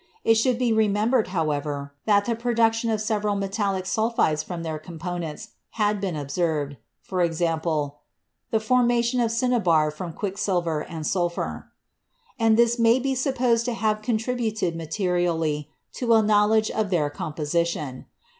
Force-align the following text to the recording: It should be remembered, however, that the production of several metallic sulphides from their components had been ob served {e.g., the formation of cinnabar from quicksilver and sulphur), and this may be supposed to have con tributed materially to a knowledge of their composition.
It 0.23 0.33
should 0.33 0.57
be 0.57 0.73
remembered, 0.73 1.27
however, 1.27 1.93
that 2.07 2.25
the 2.25 2.33
production 2.35 2.89
of 2.89 2.99
several 3.01 3.35
metallic 3.35 3.85
sulphides 3.85 4.41
from 4.43 4.63
their 4.63 4.79
components 4.79 5.49
had 5.73 6.01
been 6.01 6.17
ob 6.17 6.31
served 6.31 6.73
{e.g., 6.73 7.45
the 8.49 8.59
formation 8.59 9.19
of 9.19 9.29
cinnabar 9.29 9.91
from 9.91 10.11
quicksilver 10.13 10.83
and 10.83 11.05
sulphur), 11.05 11.67
and 12.39 12.57
this 12.57 12.79
may 12.79 12.97
be 12.97 13.13
supposed 13.13 13.65
to 13.65 13.73
have 13.73 14.01
con 14.01 14.17
tributed 14.17 14.73
materially 14.75 15.69
to 15.93 16.15
a 16.15 16.23
knowledge 16.23 16.71
of 16.71 16.89
their 16.89 17.11
composition. 17.11 18.07